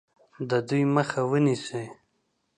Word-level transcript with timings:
د 0.49 0.51
دوی 0.67 0.83
مخه 0.95 1.21
ونیسي. 1.31 1.85